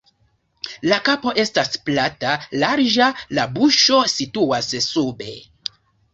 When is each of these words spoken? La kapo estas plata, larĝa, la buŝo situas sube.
La 0.91 0.95
kapo 1.09 1.33
estas 1.43 1.69
plata, 1.89 2.31
larĝa, 2.65 3.11
la 3.41 3.47
buŝo 3.59 4.01
situas 4.17 4.73
sube. 4.89 5.31